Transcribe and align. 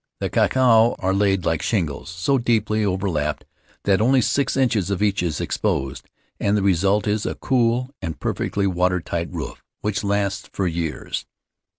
The 0.19 0.31
Icakao 0.31 0.95
are 0.97 1.13
laid 1.13 1.45
on 1.45 1.51
like 1.51 1.61
shingles, 1.61 2.09
so 2.09 2.39
deeply 2.39 2.83
overlapped 2.83 3.45
that 3.83 4.01
only 4.01 4.19
six 4.19 4.57
inches 4.57 4.89
of 4.89 5.03
each 5.03 5.21
is 5.21 5.39
exposed, 5.39 6.09
and 6.39 6.57
the 6.57 6.63
result 6.63 7.05
is 7.05 7.23
a 7.23 7.35
cool 7.35 7.91
and 8.01 8.19
perfectly 8.19 8.65
water 8.65 8.99
tight 8.99 9.29
roof 9.31 9.63
which 9.81 10.03
lasts 10.03 10.49
for 10.51 10.65
years. 10.65 11.27